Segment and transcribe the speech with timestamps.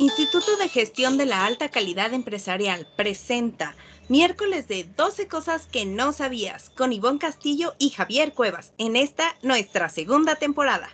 [0.00, 3.74] Instituto de Gestión de la Alta Calidad Empresarial presenta
[4.08, 9.34] miércoles de 12 cosas que no sabías con Ivonne Castillo y Javier Cuevas en esta
[9.42, 10.88] nuestra segunda temporada.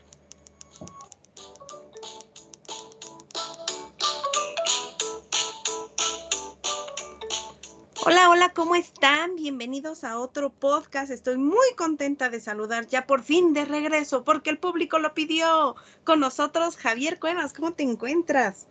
[8.06, 9.36] Hola, hola, ¿cómo están?
[9.36, 11.10] Bienvenidos a otro podcast.
[11.10, 15.76] Estoy muy contenta de saludar ya por fin de regreso porque el público lo pidió.
[16.04, 18.66] Con nosotros Javier Cuevas, ¿cómo te encuentras?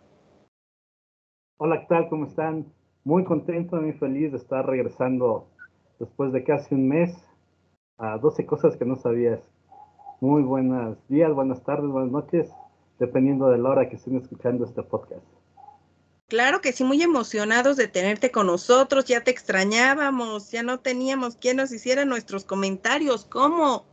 [1.56, 2.08] Hola, ¿qué tal?
[2.08, 2.66] ¿Cómo están?
[3.04, 5.46] Muy contento, muy feliz de estar regresando
[6.00, 7.16] después de casi un mes
[7.96, 9.40] a 12 cosas que no sabías.
[10.20, 12.50] Muy buenos días, buenas tardes, buenas noches,
[12.98, 15.24] dependiendo de la hora que estén escuchando este podcast.
[16.26, 21.36] Claro que sí, muy emocionados de tenerte con nosotros, ya te extrañábamos, ya no teníamos
[21.36, 23.86] quien nos hiciera nuestros comentarios, ¿cómo?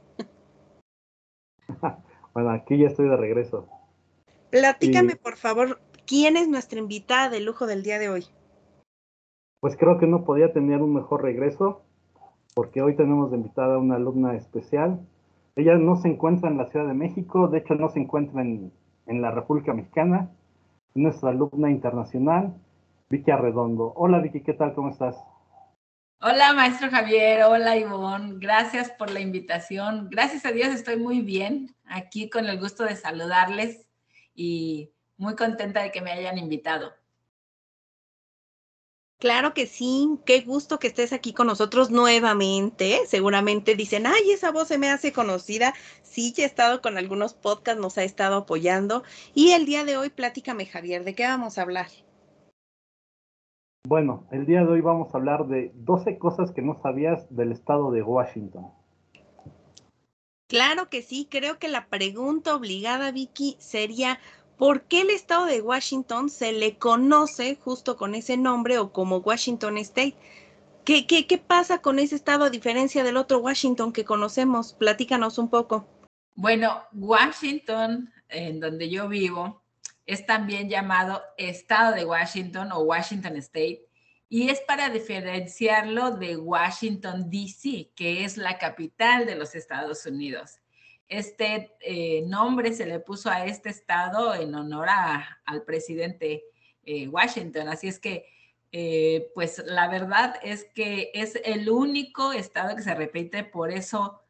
[2.34, 3.70] bueno, aquí ya estoy de regreso.
[4.50, 5.80] Platícame, por favor,
[6.12, 8.26] ¿quién es nuestra invitada de lujo del día de hoy?
[9.62, 11.84] Pues creo que no podía tener un mejor regreso,
[12.54, 15.00] porque hoy tenemos de invitada a una alumna especial.
[15.56, 18.74] Ella no se encuentra en la Ciudad de México, de hecho no se encuentra en,
[19.08, 20.30] en la República Mexicana,
[20.96, 22.56] nuestra alumna internacional,
[23.10, 23.94] Vicky Arredondo.
[23.96, 24.74] Hola Vicky, ¿qué tal?
[24.74, 25.16] ¿Cómo estás?
[26.20, 30.10] Hola maestro Javier, hola Ivonne, gracias por la invitación.
[30.12, 33.88] Gracias a Dios estoy muy bien, aquí con el gusto de saludarles
[34.36, 34.92] y
[35.22, 36.92] muy contenta de que me hayan invitado.
[39.20, 43.02] Claro que sí, qué gusto que estés aquí con nosotros nuevamente.
[43.06, 45.76] Seguramente dicen, ay, esa voz se me hace conocida.
[46.02, 49.04] Sí, ya he estado con algunos podcasts, nos ha estado apoyando.
[49.36, 51.88] Y el día de hoy, pláticame, Javier, ¿de qué vamos a hablar?
[53.88, 57.52] Bueno, el día de hoy vamos a hablar de 12 cosas que no sabías del
[57.52, 58.72] estado de Washington.
[60.52, 64.20] Claro que sí, creo que la pregunta obligada, Vicky, sería,
[64.62, 69.18] ¿Por qué el estado de Washington se le conoce justo con ese nombre o como
[69.18, 70.14] Washington State?
[70.86, 74.74] ¿Qué, qué, qué pasa con ese estado a diferencia del otro Washington que conocemos?
[74.74, 75.88] Platícanos un poco.
[76.36, 79.64] Bueno, Washington, en donde yo vivo,
[80.06, 83.88] es también llamado Estado de Washington o Washington State
[84.30, 90.61] y es para diferenciarlo de Washington, D.C., que es la capital de los Estados Unidos.
[91.08, 94.88] Este eh, nombre se le puso a este estado en honor
[95.46, 96.44] al presidente
[96.84, 97.68] eh, Washington.
[97.68, 98.26] Así es que,
[98.72, 104.22] eh, pues la verdad es que es el único estado que se repite, por eso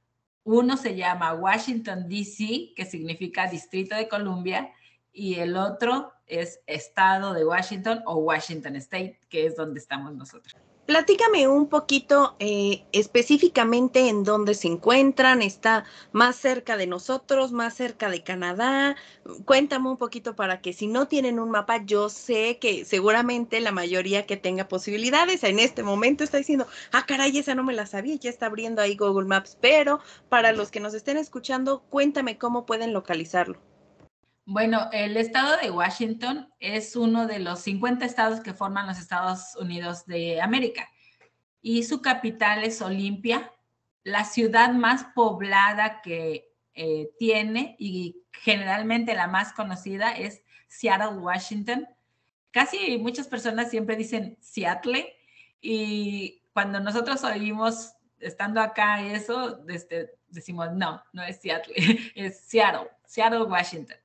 [0.43, 4.71] uno se llama Washington, D.C., que significa Distrito de Columbia,
[5.13, 10.55] y el otro es Estado de Washington o Washington State, que es donde estamos nosotros.
[10.85, 17.75] Platícame un poquito eh, específicamente en dónde se encuentran, está más cerca de nosotros, más
[17.75, 18.95] cerca de Canadá.
[19.45, 23.71] Cuéntame un poquito para que si no tienen un mapa, yo sé que seguramente la
[23.71, 27.85] mayoría que tenga posibilidades en este momento está diciendo, ah, caray, esa no me la
[27.85, 32.37] sabía, ya está abriendo ahí Google Maps, pero para los que nos estén escuchando, cuéntame
[32.37, 33.70] cómo pueden localizarlo.
[34.51, 39.55] Bueno, el estado de Washington es uno de los 50 estados que forman los Estados
[39.55, 40.89] Unidos de América
[41.61, 43.53] y su capital es Olimpia,
[44.03, 51.87] la ciudad más poblada que eh, tiene y generalmente la más conocida es Seattle, Washington.
[52.51, 55.15] Casi muchas personas siempre dicen Seattle
[55.61, 61.73] y cuando nosotros oímos estando acá eso, este, decimos no, no es Seattle,
[62.15, 63.95] es Seattle, Seattle, Washington.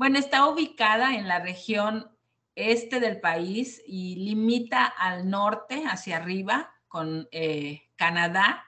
[0.00, 2.10] Bueno, está ubicada en la región
[2.54, 8.64] este del país y limita al norte, hacia arriba, con eh, Canadá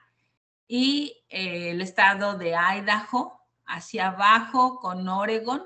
[0.67, 5.63] y eh, el estado de Idaho, hacia abajo con Oregon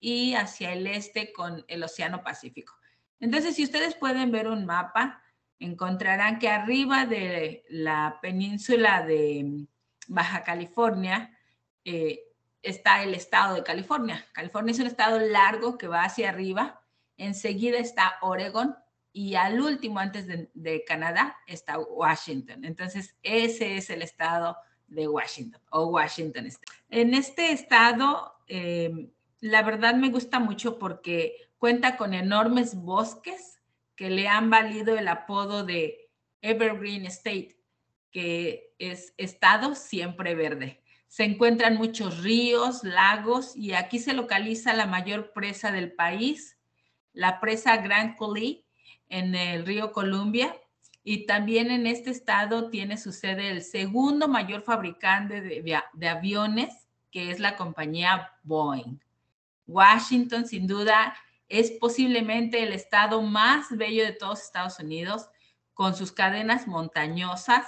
[0.00, 2.74] y hacia el este con el Océano Pacífico.
[3.20, 5.22] Entonces, si ustedes pueden ver un mapa,
[5.60, 9.68] encontrarán que arriba de la península de
[10.08, 11.38] Baja California,
[11.84, 12.24] eh,
[12.62, 14.26] está el estado de California.
[14.32, 16.82] California es un estado largo que va hacia arriba.
[17.16, 18.76] Enseguida está Oregon
[19.12, 22.64] y al último, antes de, Canadá, está Washington.
[22.64, 26.48] Entonces, ese es el estado de Washington o Washington
[26.88, 29.10] En este estado, em,
[29.40, 33.60] la verdad me gusta mucho porque cuenta con enormes bosques
[33.96, 36.08] que le han valido el apodo de
[36.40, 37.56] Evergreen State,
[38.10, 40.79] que es estado siempre verde.
[41.10, 46.56] Se encuentran muchos ríos, lagos y aquí se localiza la mayor presa del país,
[47.12, 48.64] la presa Grand Coulee
[49.08, 50.54] en el río Columbia.
[51.02, 57.32] Y también en este estado tiene su sede el segundo mayor fabricante de, aviones, que
[57.32, 59.00] es la compañía Boeing.
[59.66, 61.16] Washington, sin duda,
[61.48, 65.28] es posiblemente el estado más bello de todos Estados Unidos,
[65.74, 67.66] con sus cadenas montañosas,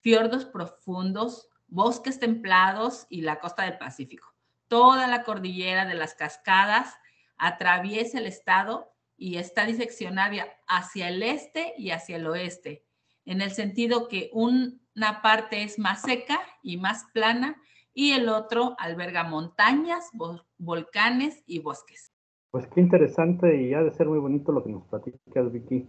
[0.00, 4.28] fiordos profundos, bosques templados y la costa del Pacífico.
[4.68, 6.94] Toda la cordillera de las cascadas
[7.38, 12.84] atraviesa el estado y está diseccionada hacia el este y hacia el oeste,
[13.24, 17.56] en el sentido que una parte es más seca y más plana
[17.94, 20.10] y el otro alberga montañas,
[20.58, 22.12] volcanes y bosques.
[22.50, 25.88] Pues qué interesante y ha de ser muy bonito lo que nos platicas, Vicky.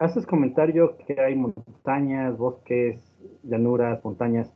[0.00, 3.14] Haces comentario que hay montañas, bosques,
[3.44, 4.52] llanuras, montañas,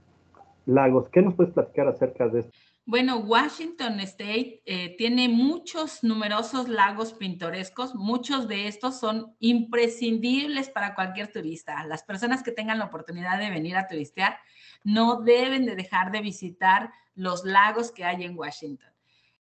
[0.68, 1.08] lagos.
[1.10, 2.52] ¿Qué nos puedes platicar acerca de esto?
[2.84, 7.94] Bueno, Washington State eh, tiene muchos numerosos lagos pintorescos.
[7.94, 11.84] Muchos de estos son imprescindibles para cualquier turista.
[11.84, 14.38] Las personas que tengan la oportunidad de venir a turistear
[14.84, 18.90] no deben de dejar de visitar los lagos que hay en Washington.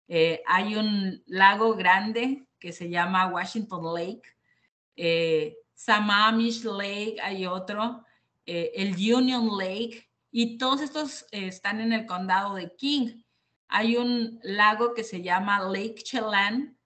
[0.09, 4.23] Eh, hay un lago grande que se llama Washington Lake,
[4.97, 8.05] eh, Sammamish Lake, hay otro,
[8.47, 13.23] el Union Lake, y todos estos están en el condado de King.
[13.69, 16.77] Hay un lago que se llama Lake Chelan,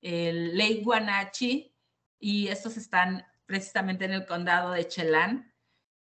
[0.00, 1.74] el Lake Guanachi,
[2.18, 5.52] y estos están precisamente en el condado de Chelan.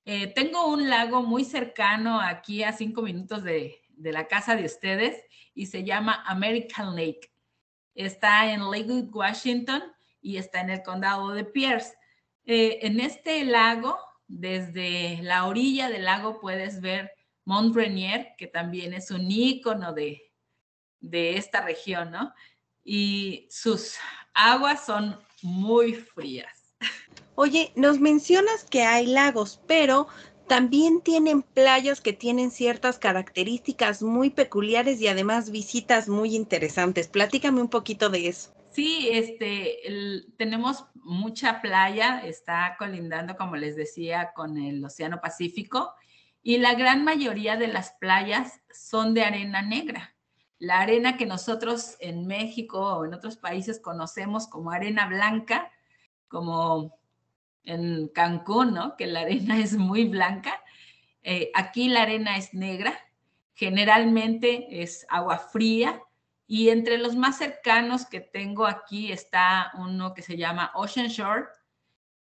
[0.03, 5.19] tengo un lago muy cercano aquí a cinco minutos de, de la casa de ustedes
[5.55, 7.33] y se llama American Lake.
[7.95, 9.81] Está en Lakewood, Washington
[10.21, 11.95] y está en el condado de Pierce.
[12.45, 13.97] Eh, en este lago,
[14.39, 17.11] desde la orilla del lago puedes ver
[17.45, 20.31] Mont Rainier, que también es un ícono de,
[20.99, 22.33] de esta región, ¿no?
[22.83, 23.95] Y sus
[24.33, 26.75] aguas son muy frías.
[27.35, 30.07] Oye, nos mencionas que hay lagos, pero
[30.47, 37.07] también tienen playas que tienen ciertas características muy peculiares y además visitas muy interesantes.
[37.07, 38.51] Platícame un poquito de eso.
[38.73, 39.79] Sí, este,
[40.35, 45.93] tenemos mucha playa, está colindando, como les decía, con el Océano Pacífico
[46.41, 50.15] y la gran mayoría de las playas son de arena negra.
[50.57, 55.71] La arena que nosotros en México o en otros países conocemos como arena blanca,
[56.27, 56.97] como
[57.63, 58.97] en Cancún, ¿no?
[58.97, 60.63] Que la arena es muy blanca.
[61.21, 62.97] Eh, aquí la arena es negra,
[63.53, 66.01] generalmente es agua fría
[66.47, 71.45] y entre los más cercanos que tengo aquí está uno que se llama Ocean Shore,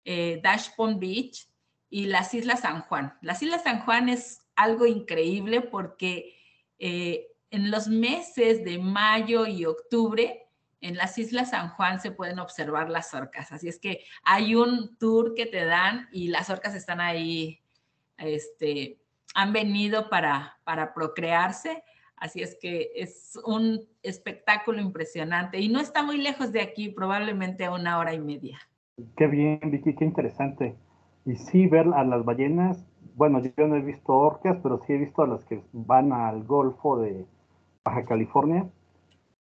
[0.05, 1.49] eh, Dash Pond Beach
[1.91, 3.17] y las Islas San Juan.
[3.23, 6.37] Las Islas San Juan es algo increíble porque
[6.79, 10.41] eh, en los meses de mayo y octubre
[10.81, 13.53] en las Islas San Juan se pueden observar las orcas.
[13.53, 17.63] Así es que hay un tour que te dan y las orcas están ahí,
[18.19, 19.01] este,
[19.35, 21.83] han venido para, para procrearse.
[22.17, 27.65] Así es que es un espectáculo impresionante y no está muy lejos de aquí, probablemente
[27.65, 28.59] a una hora y media.
[29.17, 30.77] Qué bien, Vicky, qué interesante.
[31.27, 34.99] Y sí, ver a las ballenas, bueno, yo no he visto orcas, pero sí he
[34.99, 37.27] visto a las que van al Golfo de
[37.85, 38.69] Baja California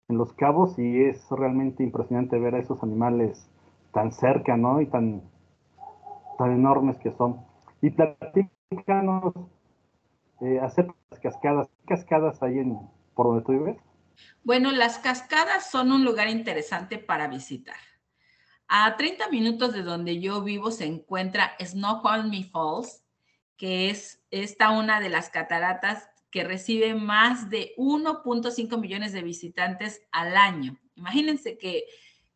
[0.10, 3.50] en Los Cabos y es realmente impresionante ver a esos animales
[3.94, 4.82] tan cerca, ¿no?
[4.82, 5.22] Y tan,
[6.38, 7.42] tan enormes que son.
[7.82, 9.34] Y platícanos
[10.42, 11.68] eh, de las cascadas.
[11.68, 12.78] ¿Qué cascadas hay en,
[13.14, 13.78] por donde tú vives?
[14.44, 17.78] Bueno, las cascadas son un lugar interesante para visitar.
[18.68, 23.04] A 30 minutos de donde yo vivo se encuentra Snoqualmie Falls,
[23.58, 30.02] que es esta una de las cataratas que recibe más de 1.5 millones de visitantes
[30.12, 30.80] al año.
[30.96, 31.86] Imagínense qué,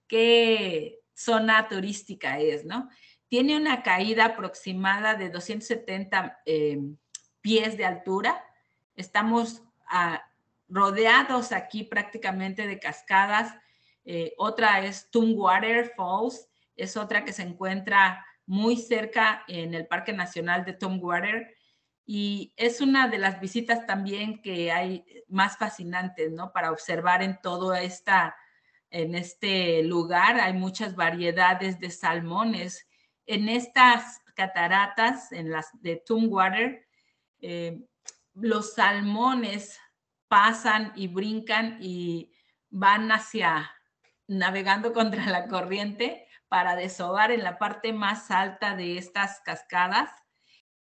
[0.08, 2.90] qué zona turística es, ¿no?
[3.30, 6.80] Tiene una caída aproximada de 270 eh,
[7.46, 8.44] pies de altura.
[8.96, 10.20] Estamos ah,
[10.68, 13.54] rodeados aquí prácticamente de cascadas.
[14.04, 20.12] Eh, otra es Tumwater Falls, es otra que se encuentra muy cerca en el Parque
[20.12, 21.56] Nacional de Tumwater
[22.04, 26.52] y es una de las visitas también que hay más fascinantes, ¿no?
[26.52, 28.36] Para observar en todo esta,
[28.90, 32.88] en este lugar hay muchas variedades de salmones.
[33.28, 36.85] En estas cataratas, en las de Tumwater,
[37.42, 37.86] eh,
[38.34, 39.80] los salmones
[40.28, 42.32] pasan y brincan y
[42.70, 43.72] van hacia,
[44.28, 50.10] navegando contra la corriente para desovar en la parte más alta de estas cascadas.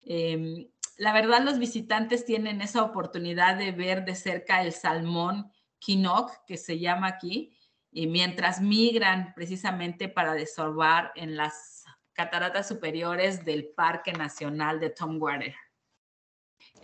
[0.03, 6.45] Em, la verdad los visitantes tienen esa oportunidad de ver de cerca el salmón quinoc,
[6.47, 7.57] que se llama aquí,
[7.91, 15.21] y mientras migran precisamente para desovar en las cataratas superiores del Parque Nacional de Tom
[15.21, 15.55] Water.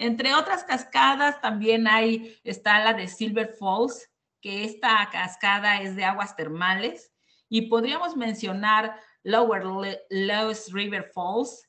[0.03, 6.05] Entre otras cascadas también hay, está la de Silver Falls, que esta cascada es de
[6.05, 7.13] aguas termales.
[7.49, 9.63] Y podríamos mencionar Lower
[10.11, 11.69] Lewis River Falls,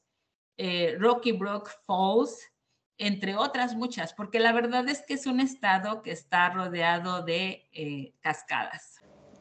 [0.58, 2.52] eh, Rocky Brook Falls,
[2.98, 7.70] entre otras muchas, porque la verdad es que es un estado que está rodeado de
[7.72, 8.93] eh, cascadas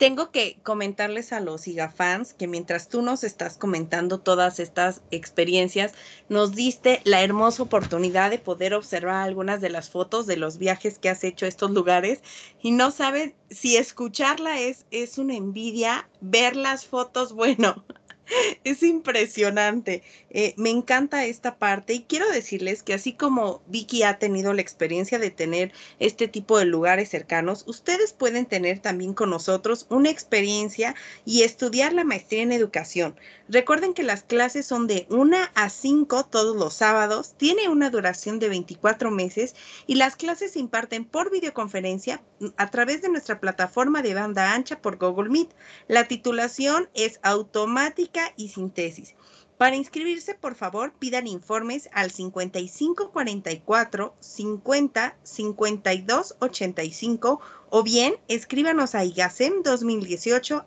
[0.02, 5.92] tengo que comentarles a los fans que mientras tú nos estás comentando todas estas experiencias,
[6.28, 10.98] nos diste la hermosa oportunidad de poder observar algunas de las fotos de los viajes
[10.98, 12.20] que has hecho a estos lugares.
[12.60, 17.84] Y no sabes si escucharla es, es una envidia, ver las fotos, bueno,
[18.64, 20.02] es impresionante.
[20.30, 24.62] Eh, me encanta esta parte y quiero decirles que así como Vicky ha tenido la
[24.62, 30.10] experiencia de tener este tipo de lugares cercanos, ustedes pueden tener también con nosotros una
[30.10, 33.16] experiencia y estudiar la maestría en educación.
[33.48, 38.38] Recuerden que las clases son de 1 a 5 todos los sábados, tiene una duración
[38.38, 39.54] de 24 meses
[39.86, 42.22] y las clases se imparten por videoconferencia
[42.56, 45.50] a través de nuestra plataforma de banda ancha por Google Meet.
[45.88, 49.14] La titulación es automática y sin tesis.
[49.58, 57.40] Para inscribirse, por favor, pidan informes al 5544 50 52 85
[57.70, 60.64] o bien escríbanos a igasem2018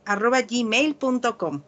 [0.49, 1.63] gmail.com.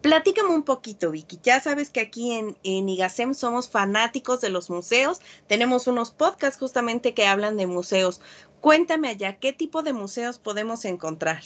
[0.00, 1.40] Platícame un poquito, Vicky.
[1.42, 5.20] Ya sabes que aquí en, en IGASEM somos fanáticos de los museos.
[5.48, 8.20] Tenemos unos podcasts justamente que hablan de museos.
[8.60, 11.42] Cuéntame allá, ¿qué tipo de museos podemos encontrar?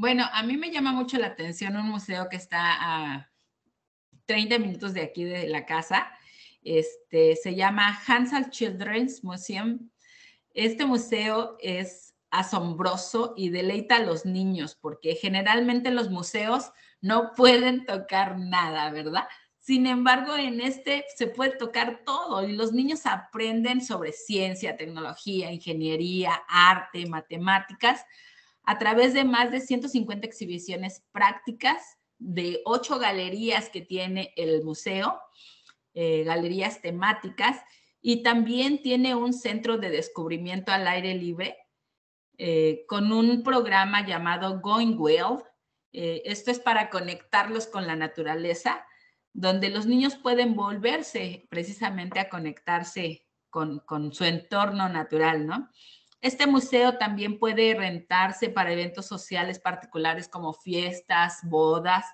[0.00, 3.32] Bueno, a mí me llama mucho la atención un museo que está a
[4.26, 6.06] 30 minutos de aquí de la casa.
[6.62, 9.90] Este, se llama Hansel Children's Museum.
[10.54, 17.84] Este museo es asombroso y deleita a los niños porque generalmente los museos no pueden
[17.84, 19.24] tocar nada, ¿verdad?
[19.58, 25.50] Sin embargo, en este se puede tocar todo y los niños aprenden sobre ciencia, tecnología,
[25.50, 28.04] ingeniería, arte, matemáticas
[28.68, 35.18] a través de más de 150 exhibiciones prácticas de ocho galerías que tiene el museo,
[35.94, 37.62] eh, galerías temáticas,
[38.02, 41.56] y también tiene un centro de descubrimiento al aire libre
[42.36, 45.44] eh, con un programa llamado Going Well,
[45.94, 48.84] eh, esto es para conectarlos con la naturaleza,
[49.32, 55.70] donde los niños pueden volverse precisamente a conectarse con, con su entorno natural, ¿no?
[56.20, 62.04] Este museo también puede rentarse para eventos sociales particulares como fiestas, bodas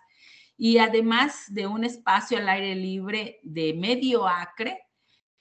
[0.57, 4.83] y además de un espacio al aire libre de medio acre,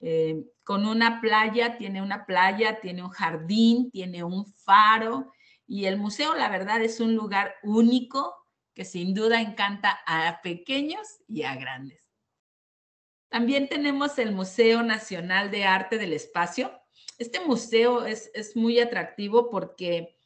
[0.00, 5.30] eh, con una playa, tiene una playa, tiene un jardín, tiene un faro
[5.66, 8.34] y el museo, la verdad, es un lugar único
[8.74, 12.04] que sin duda encanta a pequeños y a grandes.
[13.28, 16.72] También tenemos el Museo Nacional de Arte del Espacio.
[17.18, 20.16] Este museo es, es muy atractivo porque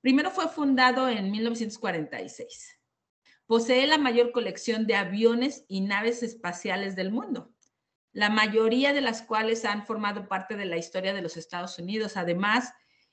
[0.00, 2.78] primero fue fundado en 1946.
[3.46, 7.54] Posee la mayor colección de aviones y naves espaciales del mundo,
[8.12, 12.16] la mayoría de las cuales han formado parte de la historia de los Estados Unidos.
[12.16, 12.72] Además,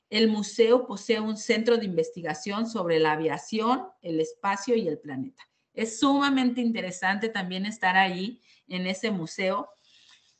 [0.09, 5.43] el museo posee un centro de investigación sobre la aviación, el espacio y el planeta.
[5.73, 9.69] Es sumamente interesante también estar ahí en ese museo.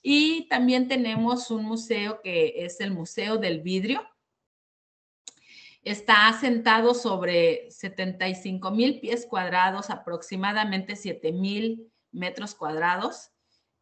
[0.02, 4.08] Y también tenemos un museo que es el Museo del Vidrio.
[5.84, 13.32] Está asentado sobre 75 mil pies cuadrados, aproximadamente 7 mil metros cuadrados.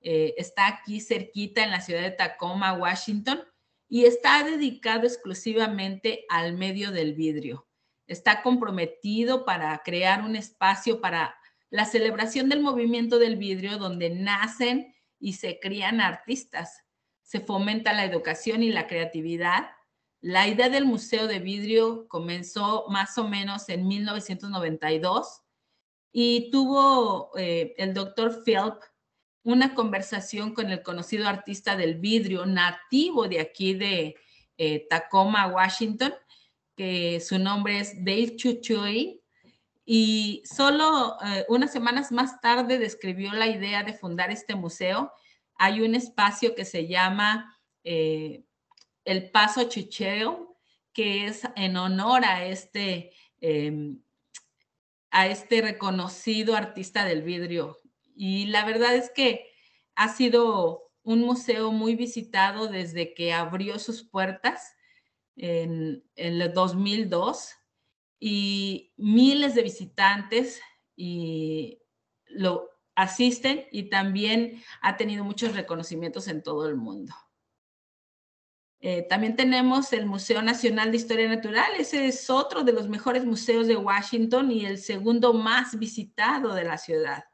[0.02, 3.42] Eh, está aquí cerquita en la ciudad de Tacoma, Washington
[3.90, 7.68] y está dedicado exclusivamente al medio del vidrio.
[8.08, 11.36] Está comprometido para crear un espacio para
[11.70, 16.84] la celebración del movimiento del vidrio donde nacen y se crían artistas.
[17.22, 19.70] Se fomenta la educación y la creatividad.
[20.22, 25.42] La idea del Museo de Vidrio comenzó más o menos en 1992
[26.12, 28.82] y tuvo eh, el doctor Philp
[29.44, 34.16] una conversación con el conocido artista del vidrio nativo de aquí de
[34.58, 36.14] eh, Tacoma, Washington,
[36.76, 39.22] que su nombre es Dave Chuchuy,
[39.92, 45.12] y solo eh, unas semanas más tarde describió la idea de fundar este museo.
[45.56, 48.44] Hay un espacio que se llama eh,
[49.04, 50.56] el Paso Chucheo,
[50.94, 54.00] que es en honor a este, em,
[55.10, 57.80] a este reconocido artista del vidrio
[58.16, 59.50] y la verdad es que
[59.96, 64.76] ha sido un museo muy visitado desde que abrió sus puertas
[65.36, 67.56] en, el 2002
[68.20, 70.62] y miles de visitantes
[70.96, 71.80] y
[72.26, 77.14] lo asisten y también ha tenido muchos reconocimientos en todo el mundo.
[78.82, 81.72] Eh, también tenemos el Museo Nacional de Historia Natural.
[81.78, 86.64] Ese es otro de los mejores museos de Washington y el segundo más visitado de
[86.64, 87.26] la ciudad.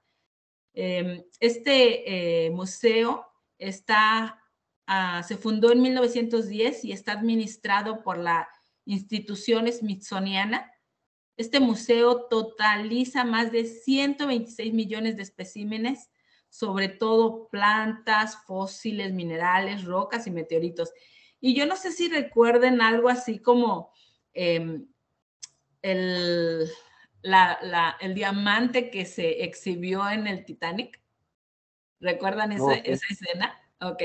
[0.73, 3.27] Em, este eh, museo
[3.59, 4.43] está,
[4.87, 8.49] ah, se fundó en 1910 y está administrado por la
[8.85, 10.71] institución smithsoniana.
[11.37, 16.09] Este museo totaliza más de 126 millones de especímenes,
[16.49, 20.93] sobre todo plantas, fósiles, minerales, rocas y meteoritos.
[21.41, 23.91] Y yo no sé si recuerden algo así como
[24.33, 24.87] em,
[25.81, 26.69] el,
[27.21, 31.01] el, diamante que se exhibió en el Titanic.
[31.99, 33.59] ¿Recuerdan esa, esa escena?
[33.81, 34.01] Ok.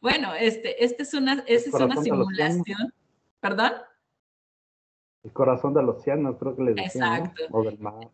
[0.00, 2.92] Bueno, este, este es una, es una simulación.
[3.40, 3.72] ¿Perdón?
[5.26, 7.16] El corazón del océano, creo que le decían.
[7.16, 7.42] Exacto.
[7.50, 8.08] O del mar.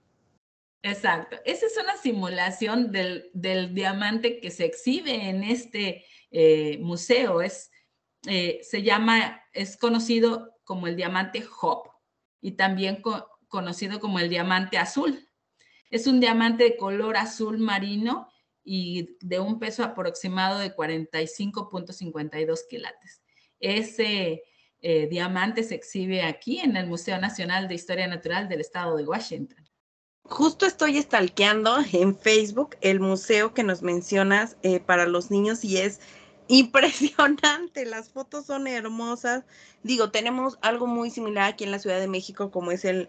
[0.82, 1.36] Exacto.
[1.44, 7.42] Esa es una simulación del, del diamante que se exhibe en este eh, museo.
[7.42, 7.70] Es,
[8.26, 11.90] eh, se llama, es conocido como el diamante Hop
[12.40, 13.02] y también
[13.46, 15.28] conocido como el diamante azul.
[15.90, 18.32] Es un diamante de color azul marino
[18.64, 23.22] y de un peso aproximado de 45.52 quilates.
[23.60, 24.44] Ese
[24.82, 29.04] eh, diamante se exhibe aquí en el Museo Nacional de Historia Natural del Estado de
[29.04, 29.64] Washington.
[30.24, 35.78] Justo estoy stalkeando en Facebook el museo que nos mencionas eh, para los niños y
[35.78, 36.00] es
[36.48, 39.44] impresionante, las fotos son hermosas.
[39.82, 43.08] Digo, tenemos algo muy similar aquí en la Ciudad de México como es el,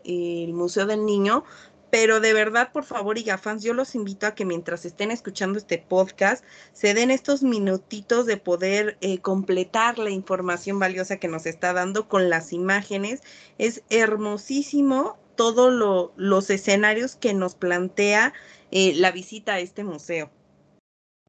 [0.53, 1.43] Museo del Niño,
[1.93, 5.77] pero de verdad, por favor, fans, yo los invito a que mientras estén escuchando este
[5.77, 11.71] podcast, se den estos minutitos de poder eh, completar la información valiosa que nos está
[11.71, 13.21] dando con las imágenes.
[13.59, 18.33] Es hermosísimo todos los escenarios que nos plantea
[18.71, 20.31] eh, la visita a este museo.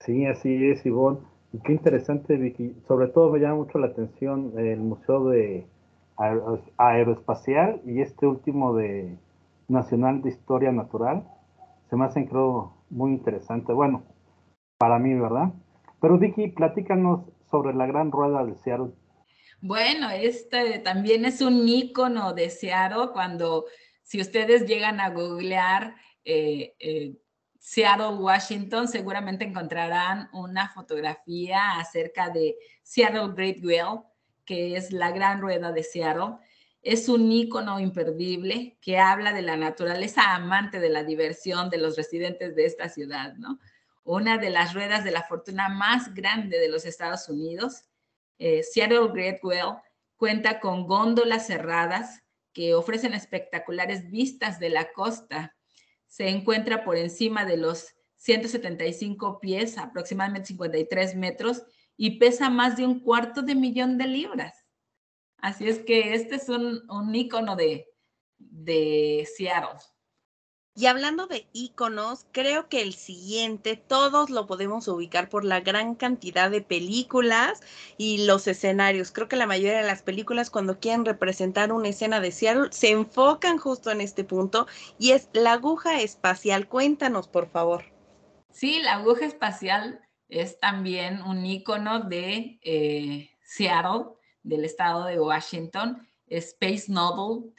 [0.00, 1.18] Sí, así es, Ivonne.
[1.62, 2.74] Qué interesante, Vicky.
[2.88, 5.66] Sobre todo me llama mucho la atención el Museo de
[6.78, 9.18] Aeroespacial y este último de
[9.68, 11.28] Nacional de Historia Natural.
[11.90, 13.72] Se me hacen, creo, muy interesante.
[13.72, 14.04] Bueno,
[14.78, 15.52] para mí, ¿verdad?
[16.00, 18.92] Pero Vicky, platícanos sobre la gran rueda de Seattle.
[19.60, 23.64] Bueno, este también es un ícono de Seattle cuando,
[24.02, 27.14] si ustedes llegan a googlear eh, eh,
[27.58, 34.00] Seattle, Washington, seguramente encontrarán una fotografía acerca de Seattle Great Wheel,
[34.44, 36.36] que es la gran rueda de Seattle.
[36.84, 41.96] Es un ícono imperdible que habla de la naturaleza amante de la diversión de los
[41.96, 43.58] residentes de esta ciudad, ¿no?
[44.04, 47.84] Una de las ruedas de la fortuna más grande de los Estados Unidos.
[48.38, 49.78] Eh, Seattle Great Wheel
[50.16, 55.54] cuenta con góndolas cerradas que ofrecen espectaculares vistas de la costa
[56.14, 61.64] se encuentra por encima de los 175 pies, aproximadamente 53 metros,
[61.96, 64.63] y pesa más de un cuarto de millón de libras.
[65.44, 67.86] Así es que este es un, un ícono de,
[68.38, 69.78] de Seattle.
[70.74, 75.96] Y hablando de iconos, creo que el siguiente todos lo podemos ubicar por la gran
[75.96, 77.60] cantidad de películas
[77.98, 79.12] y los escenarios.
[79.12, 82.92] Creo que la mayoría de las películas cuando quieren representar una escena de Seattle se
[82.92, 84.66] enfocan justo en este punto
[84.98, 86.68] y es la aguja espacial.
[86.68, 87.84] Cuéntanos, por favor.
[88.50, 96.06] Sí, la aguja espacial es también un icono de eh, Seattle, del estado de Washington.
[96.28, 97.52] Space Novel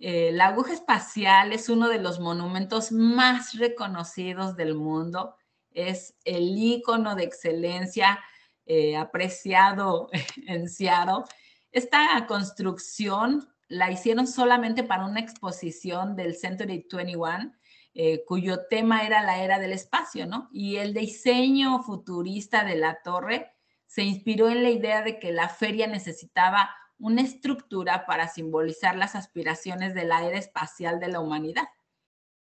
[0.00, 5.34] eh, la aguja espacial es uno de los monumentos más reconocidos del mundo.
[5.72, 8.20] Es el icono de excelencia
[8.64, 10.08] eh, apreciado
[10.46, 11.24] en Seattle.
[11.72, 17.52] Esta construcción la hicieron solamente para una exposición del Century 21,
[17.94, 20.48] eh, cuyo tema era la era del espacio, ¿no?
[20.52, 23.52] Y el diseño futurista de la torre
[23.88, 29.14] se inspiró en la idea de que la feria necesitaba una estructura para simbolizar las
[29.14, 31.68] aspiraciones del aire espacial de la humanidad.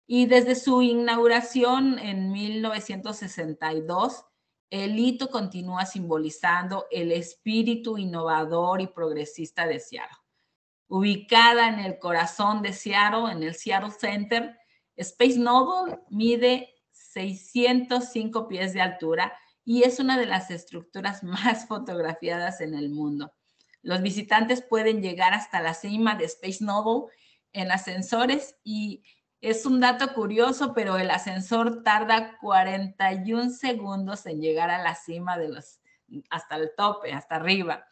[0.05, 4.25] Y desde su inauguración en 1962,
[4.69, 10.17] el hito continúa simbolizando el espíritu innovador y progresista de Seattle.
[10.89, 14.57] Ubicada en el corazón de Seattle, en el Seattle Center,
[14.97, 22.61] Space Novel mide 605 pies de altura y es una de las estructuras más fotografiadas
[22.61, 23.33] en el mundo.
[23.81, 27.09] Los visitantes pueden llegar hasta la cima de Space Novel
[27.53, 29.03] en ascensores y
[29.41, 35.39] es un dato curioso, pero el ascensor tarda 41 segundos en llegar a la cima
[35.39, 35.79] de los,
[36.29, 37.87] hasta el tope, hasta arriba.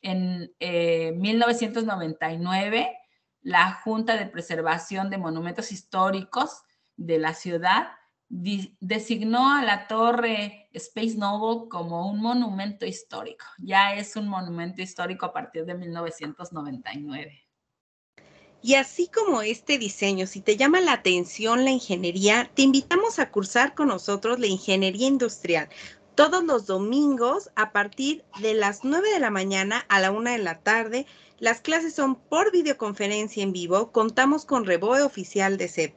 [0.00, 2.96] En 1999, eh,
[3.42, 6.62] la Junta de Preservación de Monumentos Históricos
[6.96, 7.97] de la ciudad
[8.28, 13.44] designó a la torre Space Noble como un monumento histórico.
[13.58, 17.48] Ya es un monumento histórico a partir de 1999.
[18.60, 23.30] Y así como este diseño, si te llama la atención la ingeniería, te invitamos a
[23.30, 25.68] cursar con nosotros la ingeniería industrial.
[26.16, 30.38] Todos los domingos a partir de las 9 de la mañana a la 1 de
[30.38, 31.06] la tarde.
[31.38, 33.92] Las clases son por videoconferencia en vivo.
[33.92, 35.94] Contamos con reboe oficial de CEP.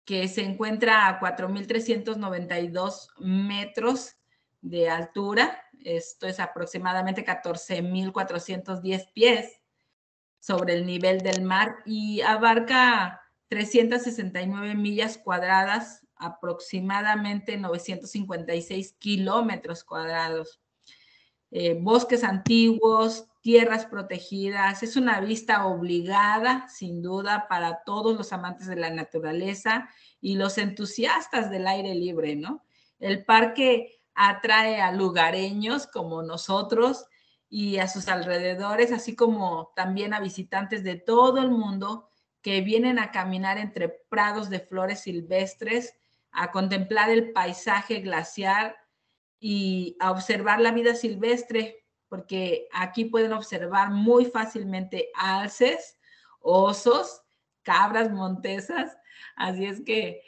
[0.03, 4.15] que se encuentra a 4.392 metros
[4.61, 5.61] de altura.
[5.83, 9.61] Esto es aproximadamente 14.410 pies
[10.39, 20.59] sobre el nivel del mar y abarca 369 millas cuadradas, aproximadamente 956 kilómetros cuadrados.
[21.51, 24.81] Eh, bosques antiguos, tierras protegidas.
[24.81, 29.89] Es una vista obligada, sin duda, para todos los amantes de la naturaleza
[30.21, 32.63] y los entusiastas del aire libre, ¿no?
[32.99, 37.05] El parque atrae a lugareños como nosotros
[37.49, 42.07] y a sus alrededores, así como también a visitantes de todo el mundo
[42.41, 45.95] que vienen a caminar entre prados de flores silvestres,
[46.31, 48.77] a contemplar el paisaje glaciar
[49.37, 51.82] y a observar la vida silvestre,
[52.13, 55.97] porque aquí pueden observar muy fácilmente alces,
[56.41, 57.23] osos,
[57.63, 58.95] cabras montesas,
[59.35, 60.21] así es que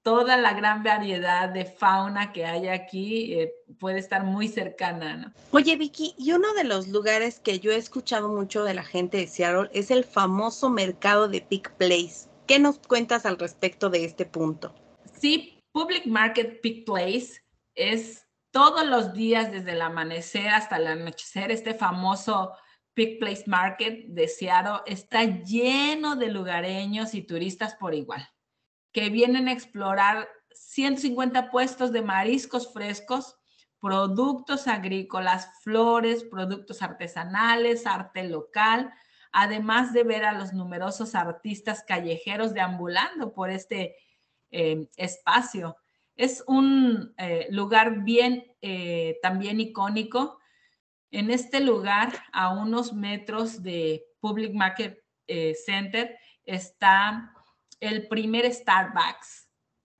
[0.00, 5.34] toda la gran variedad de fauna que hay aquí eh, puede estar muy cercana.
[5.50, 9.18] Oye, Vicky, y uno de los lugares que yo he escuchado mucho de la gente
[9.18, 12.30] de Seattle es el famoso mercado de Pig Place.
[12.46, 14.74] ¿Qué nos cuentas al respecto de este punto?
[15.20, 18.23] Sí, Public Market Pig Place es
[18.54, 22.52] todos los días desde el amanecer hasta el anochecer, este famoso
[22.94, 28.24] Pig Place Market de Seattle está lleno de lugareños y turistas por igual,
[28.92, 33.34] que vienen a explorar 150 puestos de mariscos frescos,
[33.80, 38.94] productos agrícolas, flores, productos artesanales, arte local,
[39.32, 43.96] además de ver a los numerosos artistas callejeros deambulando por este
[44.52, 45.76] eh, espacio.
[46.16, 50.38] Es un eh, lugar bien eh, también icónico.
[51.10, 57.32] En este lugar, a unos metros de Public Market eh, Center, está
[57.80, 59.48] el primer Starbucks.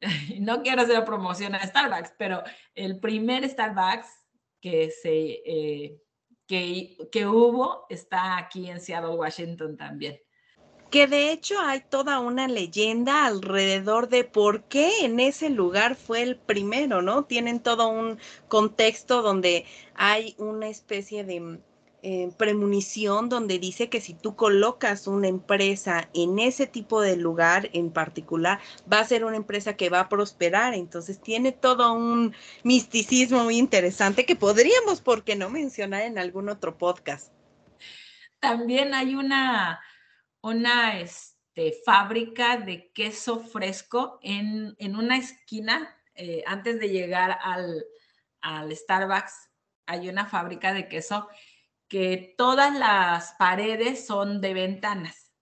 [0.40, 2.42] no quiero hacer promoción a Starbucks, pero
[2.74, 4.08] el primer Starbucks
[4.60, 6.00] que, se,
[6.46, 10.18] que, que hubo está aquí en Seattle, Washington también
[10.94, 16.22] que de hecho hay toda una leyenda alrededor de por qué en ese lugar fue
[16.22, 17.24] el primero, ¿no?
[17.24, 21.58] Tienen todo un contexto donde hay una especie de
[22.04, 27.70] eh, premonición donde dice que si tú colocas una empresa en ese tipo de lugar
[27.72, 28.60] en particular,
[28.92, 30.74] va a ser una empresa que va a prosperar.
[30.74, 36.48] Entonces tiene todo un misticismo muy interesante que podríamos, ¿por qué no mencionar en algún
[36.48, 37.32] otro podcast?
[38.38, 39.80] También hay una
[40.44, 47.82] una este, fábrica de queso fresco en, una esquina, eh, antes de llegar al,
[48.42, 49.50] al Starbucks,
[49.86, 51.28] hay una fábrica de queso
[51.88, 55.32] que todas las paredes son de ventanas.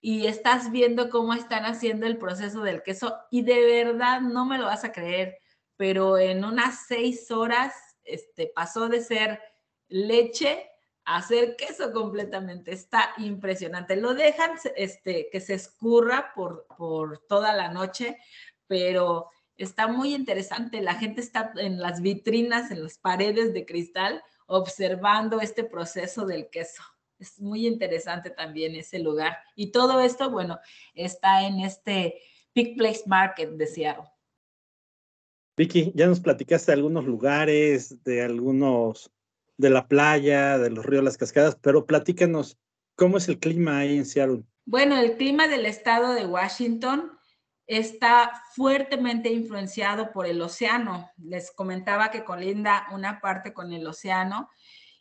[0.00, 4.56] Y estás viendo cómo están haciendo el proceso del queso y de verdad no me
[4.56, 5.36] lo vas a creer,
[5.76, 9.42] pero en unas seis horas este, pasó de ser
[9.88, 10.70] leche
[11.16, 12.72] hacer queso completamente.
[12.72, 13.96] Está impresionante.
[13.96, 18.18] Lo dejan este, que se escurra por, por toda la noche,
[18.66, 20.82] pero está muy interesante.
[20.82, 26.50] La gente está en las vitrinas, en las paredes de cristal, observando este proceso del
[26.50, 26.82] queso.
[27.18, 29.38] Es muy interesante también ese lugar.
[29.56, 30.60] Y todo esto, bueno,
[30.94, 32.20] está en este
[32.54, 34.04] Big Place Market de Seattle.
[35.56, 39.10] Vicky, ya nos platicaste de algunos lugares, de algunos,
[39.58, 42.56] de la playa, de los ríos, las cascadas, pero platícanos,
[42.96, 44.44] ¿cómo es el clima ahí en Seattle?
[44.64, 47.18] Bueno, el clima del estado de Washington
[47.66, 51.10] está fuertemente influenciado por el océano.
[51.18, 54.48] Les comentaba que colinda una parte con el océano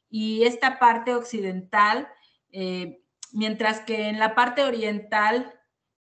[0.10, 2.08] y esta parte occidental,
[2.52, 5.54] eh, mientras que en la parte oriental,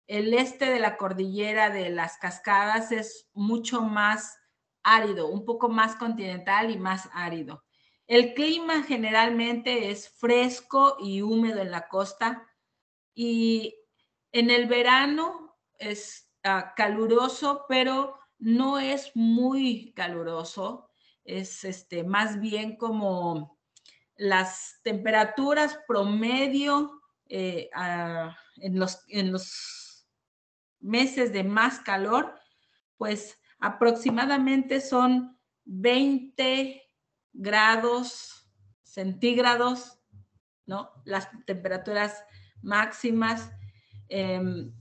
[0.07, 4.37] el este de la cordillera de las cascadas es mucho más
[4.81, 7.66] árido, un poco más continental y más árido.
[8.07, 12.47] El clima generalmente es fresco y húmedo en la costa
[13.13, 13.75] y
[14.31, 16.31] en el verano es
[16.77, 20.89] caluroso, pero no es muy caluroso.
[21.25, 23.59] Es este, más bien como
[24.15, 27.69] las temperaturas promedio eh,
[28.55, 30.07] en, los, en los
[30.79, 32.39] meses de más calor,
[32.95, 36.86] pues aproximadamente son 20
[37.37, 38.49] grados
[38.83, 39.99] centígrados,
[40.65, 40.89] ¿no?
[41.05, 42.23] Las temperaturas
[42.61, 43.51] máximas.
[44.09, 44.73] Em,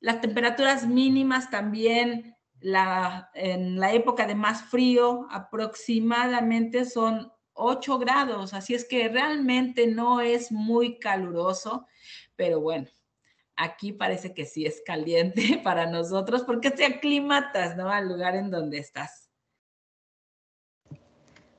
[0.00, 8.54] las temperaturas mínimas también la, en la época de más frío aproximadamente son 8 grados,
[8.54, 11.86] así es que realmente no es muy caluroso,
[12.36, 12.88] pero bueno,
[13.56, 17.90] aquí parece que sí es caliente para nosotros porque te aclimatas, ¿no?
[17.90, 19.27] Al lugar en donde estás.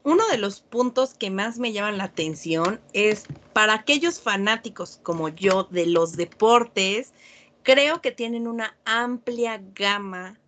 [0.09, 5.29] Uno de los puntos que más me llaman la atención es para aquellos fanáticos como
[5.29, 7.13] yo de los deportes,
[7.61, 10.39] creo que tienen una amplia gama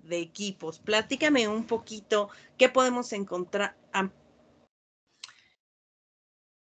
[0.00, 0.80] de equipos.
[0.80, 3.74] Platícame un poquito qué podemos encontrar.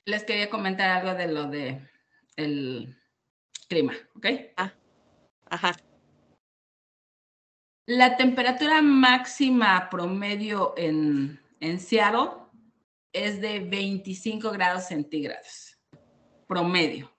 [0.06, 1.82] Les quería comentar algo de lo de
[2.38, 2.98] el
[3.68, 4.26] clima, ¿ok?
[4.56, 4.74] Ah,
[5.50, 5.76] ajá.
[7.88, 12.30] La temperatura máxima promedio en, en Seattle
[13.13, 15.80] es de 25 grados centígrados,
[16.48, 17.12] promedio,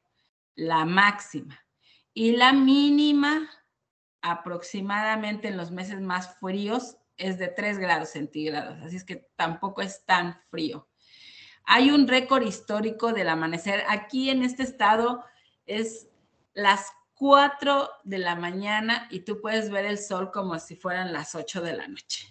[0.55, 1.59] la máxima
[2.13, 3.49] y la mínima
[4.23, 9.83] aproximadamente en los meses más fríos es de 3 grados centígrados, así es que tampoco
[9.83, 10.89] es tan frío.
[11.65, 13.85] Hay un récord histórico del amanecer.
[13.89, 15.23] Aquí en este estado
[15.67, 16.09] es
[16.55, 21.35] las 4 de la mañana y tú puedes ver el sol como si fueran las
[21.35, 22.27] 8 de la noche,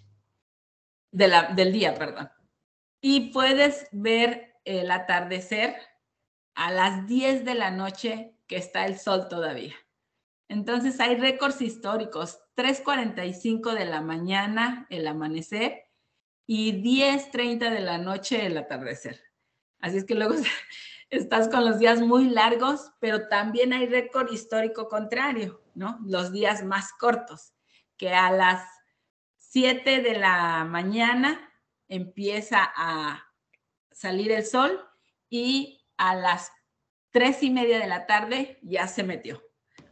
[1.11, 2.29] de la, del día, perdón.
[3.01, 5.75] Y puedes ver el atardecer
[6.55, 9.75] a las 10 de la noche que está el sol todavía.
[10.49, 15.83] Entonces hay récords históricos, 3.45 de la mañana el amanecer
[16.45, 19.21] y 10.30 de la noche el atardecer.
[19.79, 20.33] Así es que luego
[21.09, 25.99] estás con los días muy largos, pero también hay récord histórico contrario, ¿no?
[26.05, 27.53] Los días más cortos,
[27.97, 28.63] que a las
[29.59, 31.51] 7 de la mañana
[31.87, 33.25] empieza a
[33.91, 34.79] salir el sol
[35.31, 36.51] y a las
[37.09, 39.41] tres y media de la tarde ya se metió.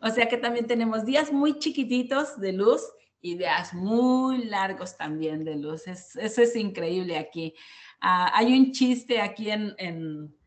[0.04, 2.84] O sea que también tenemos días muy chiquititos de luz
[3.22, 5.88] y días muy largos también de luz.
[5.88, 7.56] eso es increíble aquí.
[8.00, 10.38] Ah, hay un chiste aquí en, en,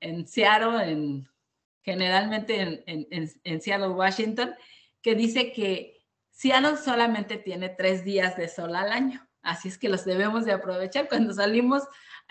[0.00, 1.26] en Seattle, en,
[1.80, 4.54] generalmente en, en, en Seattle, Washington,
[5.00, 6.01] que dice que
[6.42, 9.24] Seattle solamente tiene tres días de sol al año.
[9.42, 11.08] Así es que los debemos de aprovechar.
[11.08, 11.84] Cuando salimos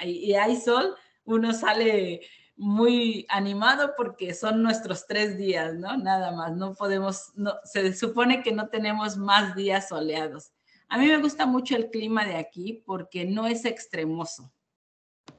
[0.04, 2.20] y hay sol, uno sale
[2.58, 5.96] muy animado porque son nuestros tres días, ¿no?
[5.96, 10.52] Nada más, no podemos, no, se supone que no tenemos más días soleados.
[10.90, 14.52] A mí me gusta mucho el clima de aquí porque no es extremoso.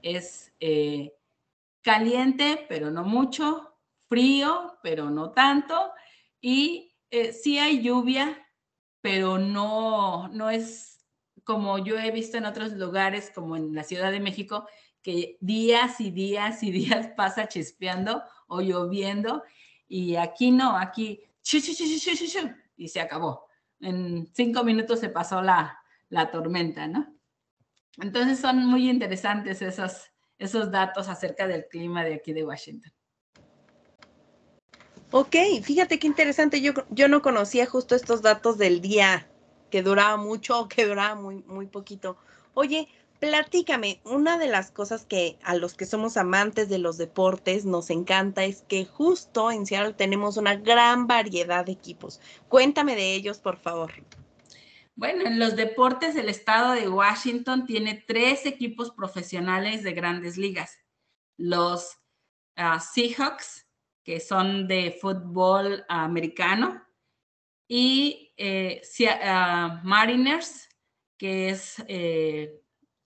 [0.01, 1.13] Es eh,
[1.83, 3.77] caliente, pero no mucho,
[4.09, 5.93] frío, pero no tanto,
[6.41, 8.42] y eh, sí hay lluvia,
[9.03, 11.05] pero no, no es
[11.45, 14.67] como yo he visto en otros lugares, como en la Ciudad de México,
[15.03, 19.43] que días y días y días pasa chispeando o lloviendo
[19.89, 21.21] y aquí no, aquí
[22.77, 23.47] y se acabó.
[23.81, 27.15] En cinco minutos se pasó la, la tormenta, ¿no?
[28.01, 32.93] Entonces son muy interesantes esos, esos datos acerca del clima de aquí de Washington.
[35.13, 36.61] Ok, fíjate qué interesante.
[36.61, 39.29] Yo, yo no conocía justo estos datos del día
[39.71, 42.17] que duraba mucho o que duraba muy, muy poquito.
[42.55, 42.89] Oye,
[43.23, 47.89] Platícame, una de las cosas que a los que somos amantes de los deportes nos
[47.91, 52.21] encanta es que justo en Seattle tenemos una gran variedad de equipos.
[52.49, 53.93] Cuéntame de ellos, por favor.
[54.97, 60.81] Bueno, en los deportes el estado de Washington tiene tres equipos profesionales de grandes ligas.
[61.37, 61.99] Los
[62.57, 63.62] ah, Seahawks,
[64.05, 66.83] que son de fútbol americano,
[67.69, 68.83] y eh,
[69.23, 70.69] ah, Mariners,
[71.17, 72.61] que es eh,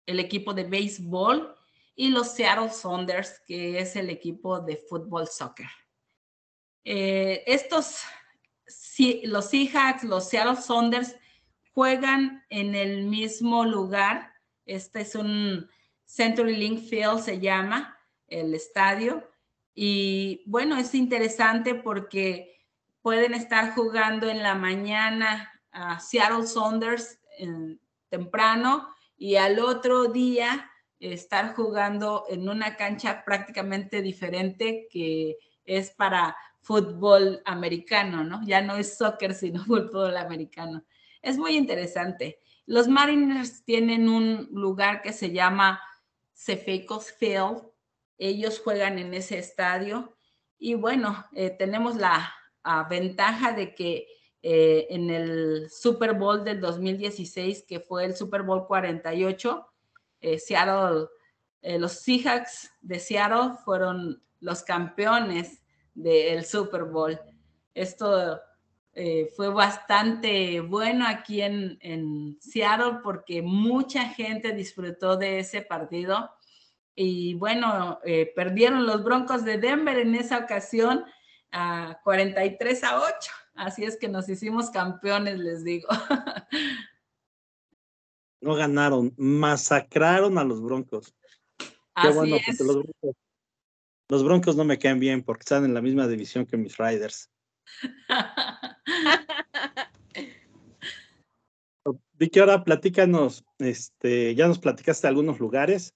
[0.06, 1.54] el equipo de béisbol,
[1.96, 5.68] y los Seattle Sounders, que es el equipo de fútbol soccer.
[6.84, 8.02] Eh, estos,
[9.24, 11.16] los Seahawks, los Seattle Sounders,
[11.72, 14.32] juegan en el mismo lugar.
[14.66, 15.68] Este es un
[16.04, 19.28] Century Link Field, se llama el estadio.
[19.74, 22.64] Y bueno, es interesante porque
[23.02, 27.18] pueden estar jugando en la mañana a Seattle Sounders
[28.08, 36.36] temprano y al otro día estar jugando en una cancha prácticamente diferente que es para
[36.60, 38.40] fútbol americano, ¿no?
[38.46, 40.84] Ya no es soccer, sino fútbol americano.
[41.20, 42.38] Es muy interesante.
[42.66, 45.80] Los Mariners tienen un lugar que se llama
[46.34, 47.62] Cefecos Field.
[48.18, 50.14] Ellos juegan en ese estadio.
[50.58, 54.06] Y bueno, eh, tenemos la ah, ventaja de que
[54.42, 59.66] eh, en el Super Bowl del 2016, que fue el Super Bowl 48,
[60.20, 61.06] eh, Seattle,
[61.78, 65.62] los Seahawks de Seattle fueron los campeones
[65.94, 67.18] del Super Bowl.
[67.72, 68.38] Esto
[69.34, 76.30] fue bastante bueno aquí en, en, Seattle porque mucha gente disfrutó de ese partido.
[76.94, 81.04] Y bueno, eh, perdieron los Broncos de Denver en esa ocasión
[81.50, 83.08] a 43 a 8.
[83.54, 85.88] Así es que nos hicimos campeones, les digo.
[88.40, 91.14] No ganaron, masacraron a los Broncos.
[91.58, 93.16] Qué bueno, Los, broncos,
[94.10, 97.30] los Broncos no me caen bien porque están en la misma división que mis Riders.
[102.18, 105.94] Vicky, ahora platícanos, este, ya nos platicaste algunos lugares,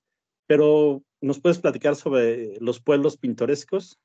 [0.48, 4.00] pero ¿nos puedes platicar sobre los pueblos pintorescos?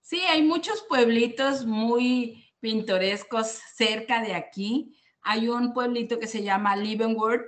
[0.00, 4.98] Sí, hay muchos pueblitos muy pintorescos cerca de aquí.
[5.20, 7.46] Hay un pueblito que se llama Leavenworth.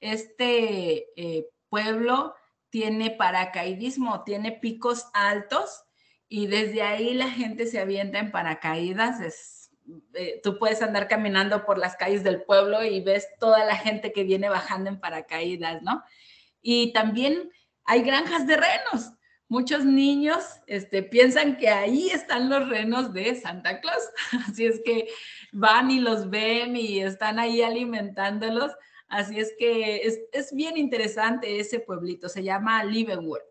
[0.00, 2.34] Este eh, pueblo
[2.70, 5.84] tiene paracaidismo, tiene picos altos
[6.28, 9.20] y desde ahí la gente se avienta en paracaídas.
[9.20, 9.70] Es,
[10.14, 14.12] eh, tú puedes andar caminando por las calles del pueblo y ves toda la gente
[14.14, 16.02] que viene bajando en paracaídas, ¿no?
[16.64, 17.52] Y también
[17.84, 19.12] hay granjas de renos.
[19.48, 24.02] Muchos niños este, piensan que ahí están los renos de Santa Claus.
[24.48, 25.08] Así es que
[25.52, 28.72] van y los ven y están ahí alimentándolos.
[29.08, 32.30] Así es que es, es bien interesante ese pueblito.
[32.30, 33.44] Se llama Leavenworth.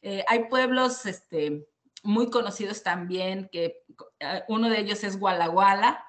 [0.00, 1.66] Eh, hay pueblos este,
[2.02, 3.84] muy conocidos también, que
[4.18, 6.02] eh, uno de ellos es Walla,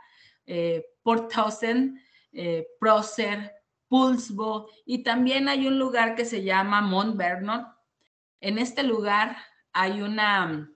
[0.46, 2.00] eh, Port Townsend,
[2.32, 2.66] eh,
[3.94, 7.68] Pulsbo, y también hay un lugar que se llama Mont Vernon.
[8.42, 9.38] En este lugar
[9.72, 10.68] hay una,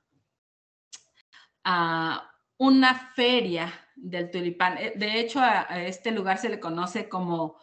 [1.63, 4.75] ah, una feria del tulipán.
[4.75, 7.57] De hecho, a, este lugar se le conoce como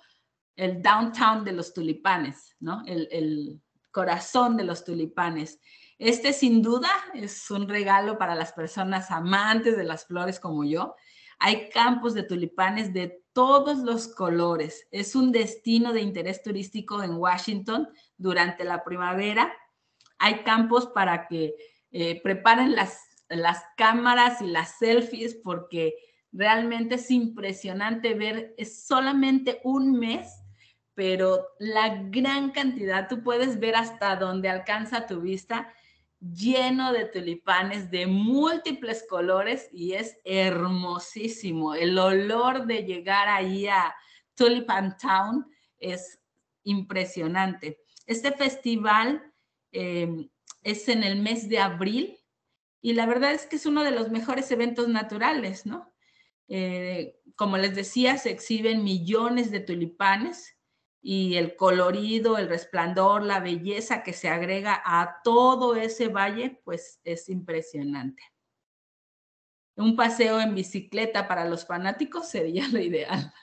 [0.57, 2.83] el downtown de los tulipanes, ¿no?
[2.85, 3.63] El
[3.93, 5.61] corazón de los tulipanes.
[6.01, 10.97] Este sin duda es un regalo para las personas amantes de las flores como yo.
[11.39, 14.87] Hay campos de tulipanes de todos los colores.
[14.91, 19.53] Es un destino de interés turístico en Washington durante la primavera.
[20.19, 21.55] Hay campos para que
[21.91, 25.95] eh, preparen las, las cámaras y las selfies porque
[26.33, 30.45] realmente es impresionante ver, es solamente un mes
[30.95, 35.73] pero la gran cantidad, tú puedes ver hasta donde alcanza tu vista
[36.33, 41.75] lleno de tulipanes de múltiples colores y es hermosísimo.
[41.75, 43.95] El olor de llegar ahí a
[44.35, 45.47] Tulipan Town
[45.79, 46.21] es
[46.63, 47.79] impresionante.
[48.07, 49.33] Este festival
[49.73, 50.29] em,
[50.63, 52.19] es en el mes de abril
[52.81, 55.93] y la verdad es que es uno de los mejores eventos naturales, ¿no?
[56.49, 60.54] Eh, como les decía, se exhiben millones de tulipanes
[61.07, 66.99] y el colorido, el resplandor, la belleza que se agrega a todo ese valle, pues
[67.05, 68.23] es impresionante.
[69.77, 73.35] Un paseo en bicicleta para los fanáticos sería lo ideal.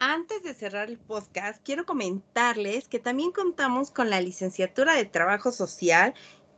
[0.00, 5.52] Antes de cerrar el podcast, quiero comentarles que también contamos con la licenciatura de Trabajo
[5.52, 6.12] Social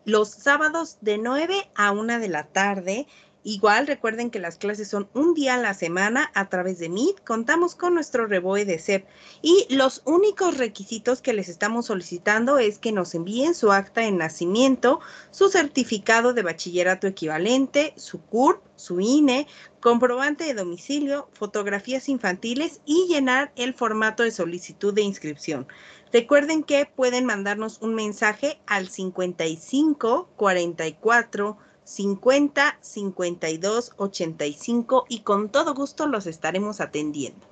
[0.06, 3.06] los sábados de 9 a 1 de la tarde
[3.44, 7.22] Igual recuerden que las clases son un día a la semana a través de Meet.
[7.24, 9.06] Contamos con nuestro reboe de CEP
[9.42, 14.10] y los únicos requisitos que les estamos solicitando es que nos envíen su acta de
[14.10, 19.46] nacimiento, su certificado de bachillerato equivalente, su CURP, su INE,
[19.80, 25.68] comprobante de domicilio, fotografías infantiles y llenar el formato de solicitud de inscripción.
[26.12, 31.58] Recuerden que pueden mandarnos un mensaje al 55 44
[31.88, 37.46] 50 52 85 y con todo gusto los estaremos atendiendo.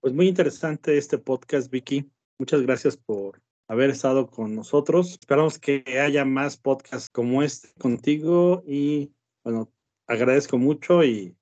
[0.00, 2.10] Pues muy interesante este podcast, Vicky.
[2.38, 5.12] Muchas gracias por haber estado con nosotros.
[5.12, 9.12] Esperamos que haya más podcasts como este contigo y
[9.44, 9.72] bueno,
[10.08, 11.36] agradezco mucho y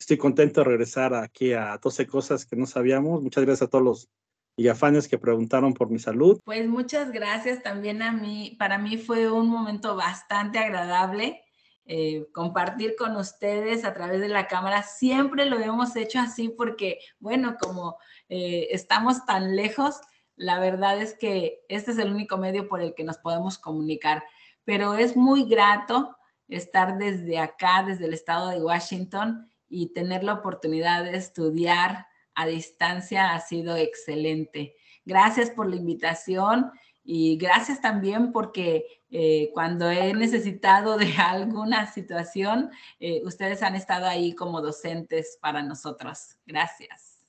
[0.00, 3.22] estoy contento de regresar aquí a 12 cosas que no sabíamos.
[3.22, 4.08] Muchas gracias a todos los
[4.56, 6.40] y fans que preguntaron por mi salud.
[6.44, 8.56] Pues muchas gracias también a mí.
[8.58, 11.42] Para mí fue un momento bastante agradable
[11.84, 14.82] eh, compartir con ustedes a través de la cámara.
[14.82, 17.98] Siempre lo hemos hecho así porque, bueno, como
[18.28, 20.00] eh, estamos tan lejos,
[20.34, 24.24] la verdad es que este es el único medio por el que nos podemos comunicar.
[24.64, 26.16] Pero es muy grato
[26.48, 32.06] estar desde acá, desde el estado de Washington y tener la oportunidad de estudiar
[32.36, 34.76] a distancia ha sido excelente.
[35.04, 36.70] Gracias por la invitación
[37.02, 42.70] y gracias también porque eh, cuando he necesitado de alguna situación,
[43.00, 46.36] eh, ustedes han estado ahí como docentes para nosotros.
[46.46, 47.20] Gracias.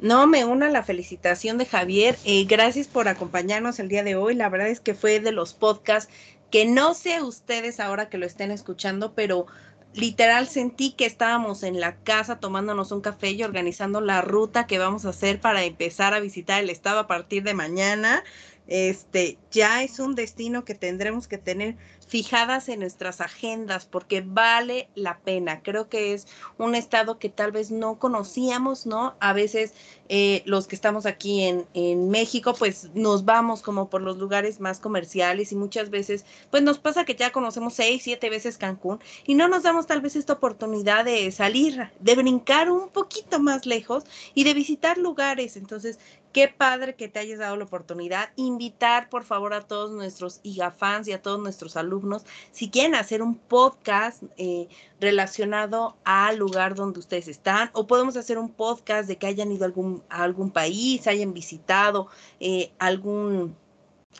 [0.00, 2.18] No, me uno a la felicitación de Javier.
[2.24, 4.34] Eh, gracias por acompañarnos el día de hoy.
[4.34, 6.12] La verdad es que fue de los podcasts
[6.50, 9.46] que no sé ustedes ahora que lo estén escuchando, pero
[9.94, 14.78] literal sentí que estábamos en la casa tomándonos un café y organizando la ruta que
[14.78, 18.24] vamos a hacer para empezar a visitar el estado a partir de mañana.
[18.66, 21.76] Este ya es un destino que tendremos que tener
[22.12, 25.62] fijadas en nuestras agendas porque vale la pena.
[25.62, 26.26] Creo que es
[26.58, 29.16] un estado que tal vez no conocíamos, ¿no?
[29.18, 29.72] A veces
[30.10, 34.60] eh, los que estamos aquí en, en, México, pues nos vamos como por los lugares
[34.60, 39.00] más comerciales y muchas veces, pues nos pasa que ya conocemos seis, siete veces Cancún
[39.24, 43.64] y no nos damos tal vez esta oportunidad de salir, de brincar un poquito más
[43.64, 44.04] lejos
[44.34, 45.56] y de visitar lugares.
[45.56, 45.98] Entonces,
[46.32, 48.30] Qué padre que te hayas dado la oportunidad.
[48.36, 50.74] Invitar, por favor, a todos nuestros IGA
[51.06, 54.68] y a todos nuestros alumnos, si quieren hacer un podcast eh,
[55.00, 59.64] relacionado al lugar donde ustedes están, o podemos hacer un podcast de que hayan ido
[59.64, 62.08] a algún, algún país, hayan visitado
[62.40, 63.56] eh, algún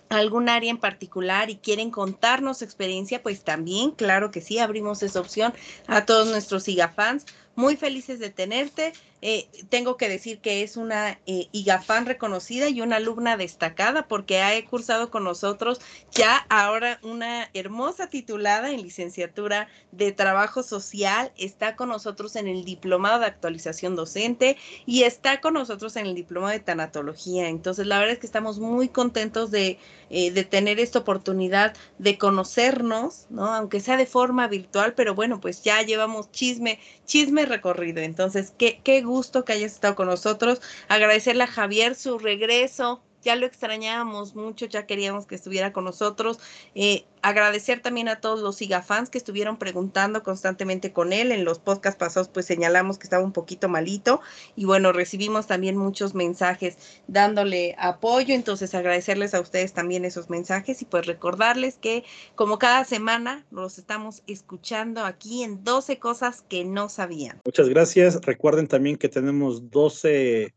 [0.09, 5.03] algún área en particular y quieren contarnos su experiencia, pues también, claro que sí, abrimos
[5.03, 5.53] esa opción
[5.87, 8.93] a todos nuestros IGAFans muy felices de tenerte.
[9.25, 14.43] Eh, tengo que decir que es una eh, IGAFAN reconocida y una alumna destacada porque
[14.43, 21.77] ha cursado con nosotros ya ahora una hermosa titulada en licenciatura de trabajo social, está
[21.77, 24.57] con nosotros en el diplomado de actualización docente
[24.87, 27.49] y está con nosotros en el diplomado de tanatología.
[27.49, 29.79] Entonces, la verdad es que estamos muy contentos de,
[30.11, 33.55] eh, de tener esta oportunidad de conocernos, ¿no?
[33.55, 38.01] Aunque sea de forma virtual, pero bueno, pues ya llevamos chisme, chisme recorrido.
[38.01, 39.12] Entonces, qué, qué gusto
[39.45, 40.61] que hayas estado con nosotros.
[40.89, 43.03] Agradecerle a Javier su regreso.
[43.23, 46.39] Ya lo extrañábamos mucho, ya queríamos que estuviera con nosotros.
[46.75, 51.33] Eh, agradecer también a todos los fans que estuvieron preguntando constantemente con él.
[51.33, 54.21] En los podcasts pasados, pues señalamos que estaba un poquito malito.
[54.57, 58.35] Y bueno, recibimos también muchos mensajes dándole apoyo.
[58.35, 62.05] Entonces, agradecerles a ustedes también esos mensajes y pues recordarles que
[62.35, 67.41] como cada semana los estamos escuchando aquí en 12 cosas que no sabían.
[67.45, 68.21] Muchas gracias.
[68.23, 70.55] Recuerden también que tenemos 12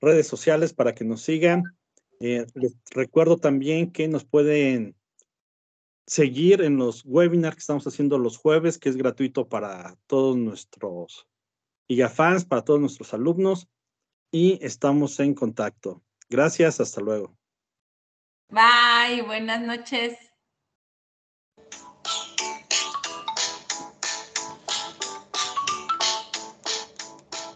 [0.00, 1.77] redes sociales para que nos sigan.
[2.20, 4.96] Eh, les recuerdo también que nos pueden
[6.06, 11.28] seguir en los webinars que estamos haciendo los jueves, que es gratuito para todos nuestros
[11.86, 13.68] IGAFans, para todos nuestros alumnos,
[14.32, 16.02] y estamos en contacto.
[16.28, 17.36] Gracias, hasta luego.
[18.50, 20.16] Bye, buenas noches.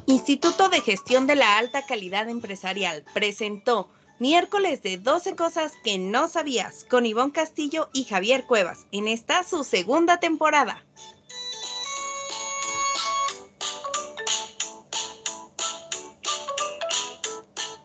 [0.06, 3.88] Instituto de Gestión de la Alta Calidad Empresarial presentó
[4.22, 9.42] Miércoles de 12 cosas que no sabías con Ivonne Castillo y Javier Cuevas en esta
[9.42, 10.86] su segunda temporada.